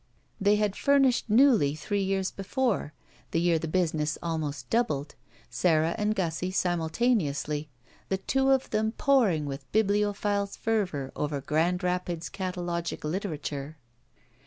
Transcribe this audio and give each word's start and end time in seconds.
They 0.39 0.55
had 0.55 0.75
furnished 0.75 1.29
newly 1.29 1.75
three 1.75 2.01
years 2.01 2.31
before, 2.31 2.91
the 3.29 3.39
year 3.39 3.59
tiie 3.59 3.71
business 3.71 4.17
almost 4.23 4.67
doubled, 4.71 5.13
Sara 5.47 5.93
and 5.95 6.15
Gussie 6.15 6.49
simtdtaneously, 6.51 7.67
the 8.09 8.17
two 8.17 8.49
of 8.49 8.71
them 8.71 8.93
poring 8.93 9.45
with 9.45 9.71
bibliophiles' 9.71 10.57
fervor 10.57 11.11
over 11.15 11.39
Grand 11.39 11.83
Rapids 11.83 12.29
catalogic 12.29 13.03
literature. 13.03 13.77